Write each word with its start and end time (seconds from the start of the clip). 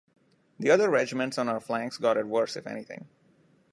The 0.57 0.71
other 0.71 0.89
Regiments 0.89 1.37
on 1.37 1.47
our 1.47 1.59
flanks 1.59 1.97
got 1.99 2.17
it 2.17 2.25
worse 2.27 2.55
if 2.55 2.65
anything. 2.65 3.07